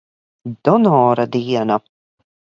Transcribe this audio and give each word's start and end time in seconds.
Donora 0.69 1.27
diena. 1.37 1.79